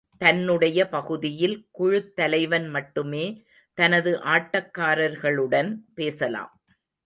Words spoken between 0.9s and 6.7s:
பகுதியில் குழுத் தலைவன் மட்டுமே தனது ஆட்டக்காரர்களுடன் பேசலாம்.